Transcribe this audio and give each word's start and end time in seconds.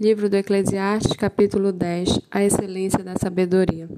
Livro 0.00 0.28
do 0.28 0.34
Eclesiastes, 0.34 1.14
capítulo 1.16 1.70
10 1.70 2.22
A 2.30 2.42
excelência 2.42 3.04
da 3.04 3.14
sabedoria. 3.14 3.90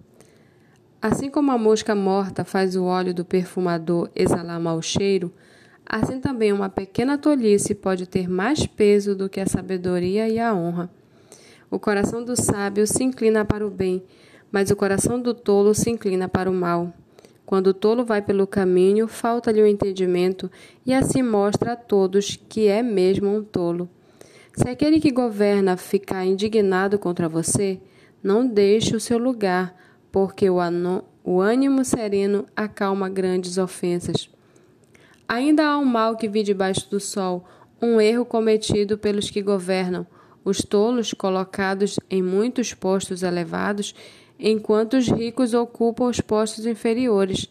Assim 1.00 1.30
como 1.30 1.52
a 1.52 1.56
mosca 1.56 1.94
morta 1.94 2.44
faz 2.44 2.74
o 2.74 2.84
óleo 2.84 3.14
do 3.14 3.24
perfumador 3.24 4.10
exalar 4.14 4.60
mau 4.60 4.82
cheiro, 4.82 5.32
assim 5.86 6.20
também 6.20 6.52
uma 6.52 6.68
pequena 6.68 7.16
tolice 7.16 7.76
pode 7.76 8.06
ter 8.06 8.28
mais 8.28 8.66
peso 8.66 9.14
do 9.14 9.28
que 9.28 9.40
a 9.40 9.46
sabedoria 9.46 10.28
e 10.28 10.38
a 10.38 10.52
honra. 10.52 10.90
O 11.70 11.78
coração 11.78 12.24
do 12.24 12.34
sábio 12.34 12.86
se 12.88 13.04
inclina 13.04 13.44
para 13.44 13.66
o 13.66 13.70
bem, 13.70 14.02
mas 14.50 14.70
o 14.70 14.76
coração 14.76 15.18
do 15.18 15.32
tolo 15.32 15.74
se 15.74 15.90
inclina 15.90 16.28
para 16.28 16.50
o 16.50 16.54
mal. 16.54 16.92
Quando 17.46 17.68
o 17.68 17.74
tolo 17.74 18.04
vai 18.04 18.20
pelo 18.20 18.48
caminho, 18.48 19.06
falta-lhe 19.06 19.62
o 19.62 19.66
entendimento, 19.66 20.50
e 20.84 20.92
assim 20.92 21.22
mostra 21.22 21.72
a 21.72 21.76
todos 21.76 22.36
que 22.48 22.66
é 22.66 22.82
mesmo 22.82 23.28
um 23.28 23.44
tolo. 23.44 23.88
Se 24.56 24.68
aquele 24.68 25.00
que 25.00 25.10
governa 25.10 25.76
ficar 25.76 26.24
indignado 26.24 26.96
contra 26.96 27.28
você, 27.28 27.80
não 28.22 28.46
deixe 28.46 28.94
o 28.94 29.00
seu 29.00 29.18
lugar, 29.18 29.74
porque 30.12 30.48
o, 30.48 30.58
o 31.24 31.40
ânimo 31.40 31.84
sereno 31.84 32.46
acalma 32.54 33.08
grandes 33.08 33.58
ofensas. 33.58 34.30
Ainda 35.26 35.66
há 35.66 35.76
um 35.76 35.84
mal 35.84 36.16
que 36.16 36.28
vi 36.28 36.44
debaixo 36.44 36.88
do 36.88 37.00
sol, 37.00 37.44
um 37.82 38.00
erro 38.00 38.24
cometido 38.24 38.96
pelos 38.96 39.28
que 39.28 39.42
governam, 39.42 40.06
os 40.44 40.58
tolos 40.58 41.12
colocados 41.12 41.98
em 42.08 42.22
muitos 42.22 42.72
postos 42.72 43.24
elevados, 43.24 43.92
enquanto 44.38 44.94
os 44.94 45.08
ricos 45.08 45.52
ocupam 45.52 46.04
os 46.04 46.20
postos 46.20 46.64
inferiores. 46.64 47.48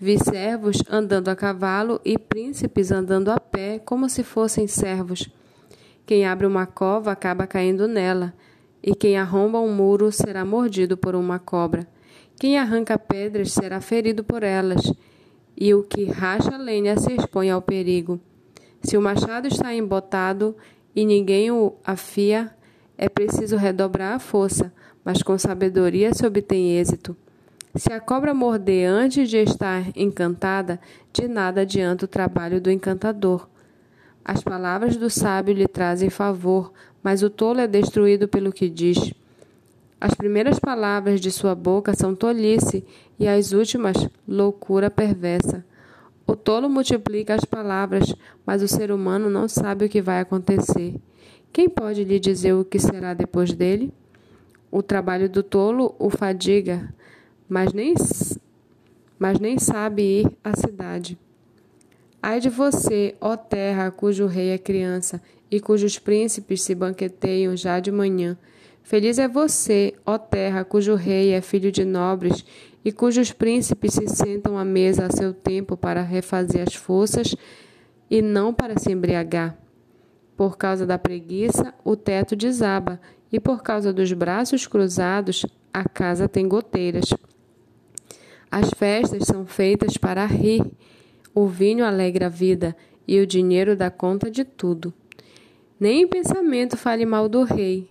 Vi 0.00 0.18
servos 0.18 0.82
andando 0.88 1.28
a 1.28 1.36
cavalo 1.36 2.00
e 2.04 2.16
príncipes 2.16 2.90
andando 2.90 3.30
a 3.30 3.38
pé, 3.38 3.78
como 3.80 4.08
se 4.08 4.22
fossem 4.22 4.66
servos. 4.66 5.28
Quem 6.08 6.24
abre 6.24 6.46
uma 6.46 6.64
cova 6.64 7.12
acaba 7.12 7.46
caindo 7.46 7.86
nela, 7.86 8.32
e 8.82 8.94
quem 8.94 9.18
arromba 9.18 9.60
um 9.60 9.70
muro 9.70 10.10
será 10.10 10.42
mordido 10.42 10.96
por 10.96 11.14
uma 11.14 11.38
cobra. 11.38 11.86
Quem 12.40 12.58
arranca 12.58 12.98
pedras 12.98 13.52
será 13.52 13.78
ferido 13.78 14.24
por 14.24 14.42
elas, 14.42 14.90
e 15.54 15.74
o 15.74 15.82
que 15.82 16.06
racha 16.06 16.56
lenha 16.56 16.96
se 16.96 17.12
expõe 17.12 17.50
ao 17.50 17.60
perigo. 17.60 18.18
Se 18.80 18.96
o 18.96 19.02
machado 19.02 19.48
está 19.48 19.74
embotado 19.74 20.56
e 20.96 21.04
ninguém 21.04 21.50
o 21.50 21.74
afia, 21.84 22.56
é 22.96 23.10
preciso 23.10 23.58
redobrar 23.58 24.14
a 24.14 24.18
força, 24.18 24.72
mas 25.04 25.22
com 25.22 25.36
sabedoria 25.36 26.14
se 26.14 26.26
obtém 26.26 26.78
êxito. 26.78 27.14
Se 27.74 27.92
a 27.92 28.00
cobra 28.00 28.32
morder 28.32 28.88
antes 28.88 29.28
de 29.28 29.36
estar 29.42 29.84
encantada, 29.94 30.80
de 31.12 31.28
nada 31.28 31.60
adianta 31.60 32.06
o 32.06 32.08
trabalho 32.08 32.62
do 32.62 32.70
encantador. 32.70 33.46
As 34.24 34.42
palavras 34.42 34.96
do 34.96 35.08
sábio 35.08 35.54
lhe 35.54 35.66
trazem 35.66 36.10
favor, 36.10 36.72
mas 37.02 37.22
o 37.22 37.30
tolo 37.30 37.60
é 37.60 37.66
destruído 37.66 38.28
pelo 38.28 38.52
que 38.52 38.68
diz. 38.68 39.12
As 40.00 40.14
primeiras 40.14 40.58
palavras 40.58 41.20
de 41.20 41.30
sua 41.30 41.54
boca 41.54 41.94
são 41.94 42.14
tolice, 42.14 42.84
e 43.18 43.26
as 43.26 43.52
últimas, 43.52 43.96
loucura 44.26 44.90
perversa. 44.90 45.64
O 46.26 46.36
tolo 46.36 46.68
multiplica 46.68 47.34
as 47.34 47.44
palavras, 47.44 48.14
mas 48.44 48.62
o 48.62 48.68
ser 48.68 48.92
humano 48.92 49.30
não 49.30 49.48
sabe 49.48 49.86
o 49.86 49.88
que 49.88 50.02
vai 50.02 50.20
acontecer. 50.20 50.94
Quem 51.52 51.68
pode 51.68 52.04
lhe 52.04 52.20
dizer 52.20 52.52
o 52.52 52.64
que 52.64 52.78
será 52.78 53.14
depois 53.14 53.52
dele? 53.52 53.92
O 54.70 54.82
trabalho 54.82 55.28
do 55.28 55.42
tolo 55.42 55.94
o 55.98 56.10
fadiga, 56.10 56.94
mas 57.48 57.72
nem, 57.72 57.94
mas 59.18 59.40
nem 59.40 59.58
sabe 59.58 60.20
ir 60.20 60.38
à 60.44 60.54
cidade. 60.54 61.18
Ai 62.20 62.40
de 62.40 62.48
você, 62.48 63.14
ó 63.20 63.36
terra, 63.36 63.90
cujo 63.90 64.26
rei 64.26 64.50
é 64.50 64.58
criança 64.58 65.22
e 65.50 65.60
cujos 65.60 65.98
príncipes 65.98 66.62
se 66.62 66.74
banqueteiam 66.74 67.56
já 67.56 67.78
de 67.78 67.92
manhã. 67.92 68.36
Feliz 68.82 69.18
é 69.18 69.28
você, 69.28 69.94
ó 70.04 70.18
terra, 70.18 70.64
cujo 70.64 70.94
rei 70.94 71.32
é 71.32 71.40
filho 71.40 71.70
de 71.70 71.84
nobres 71.84 72.44
e 72.84 72.90
cujos 72.90 73.32
príncipes 73.32 73.94
se 73.94 74.08
sentam 74.08 74.58
à 74.58 74.64
mesa 74.64 75.06
a 75.06 75.10
seu 75.10 75.32
tempo 75.32 75.76
para 75.76 76.02
refazer 76.02 76.66
as 76.66 76.74
forças 76.74 77.36
e 78.10 78.20
não 78.20 78.52
para 78.52 78.78
se 78.78 78.90
embriagar. 78.90 79.56
Por 80.36 80.56
causa 80.56 80.86
da 80.86 80.98
preguiça, 80.98 81.74
o 81.84 81.94
teto 81.96 82.34
desaba, 82.34 83.00
e 83.30 83.38
por 83.38 83.62
causa 83.62 83.92
dos 83.92 84.12
braços 84.12 84.66
cruzados, 84.66 85.44
a 85.72 85.86
casa 85.86 86.28
tem 86.28 86.48
goteiras. 86.48 87.12
As 88.50 88.70
festas 88.70 89.24
são 89.24 89.44
feitas 89.44 89.96
para 89.96 90.24
rir 90.24 90.64
o 91.38 91.46
vinho 91.46 91.84
alegra 91.84 92.26
a 92.26 92.28
vida 92.28 92.76
e 93.06 93.20
o 93.20 93.26
dinheiro 93.26 93.76
dá 93.76 93.90
conta 93.90 94.28
de 94.28 94.44
tudo. 94.44 94.92
Nem 95.78 96.02
em 96.02 96.08
pensamento 96.08 96.76
fale 96.76 97.06
mal 97.06 97.28
do 97.28 97.44
rei, 97.44 97.86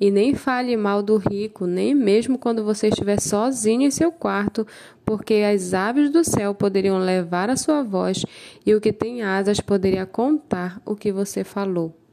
e 0.00 0.12
nem 0.12 0.32
fale 0.34 0.76
mal 0.76 1.02
do 1.02 1.16
rico, 1.16 1.66
nem 1.66 1.92
mesmo 1.92 2.38
quando 2.38 2.62
você 2.62 2.88
estiver 2.88 3.20
sozinho 3.20 3.82
em 3.82 3.90
seu 3.90 4.12
quarto, 4.12 4.64
porque 5.04 5.34
as 5.34 5.74
aves 5.74 6.08
do 6.10 6.22
céu 6.22 6.54
poderiam 6.54 6.98
levar 6.98 7.50
a 7.50 7.56
sua 7.56 7.82
voz 7.82 8.24
e 8.64 8.72
o 8.72 8.80
que 8.80 8.92
tem 8.92 9.22
asas 9.22 9.58
poderia 9.58 10.06
contar 10.06 10.80
o 10.86 10.94
que 10.94 11.10
você 11.10 11.42
falou. 11.42 12.03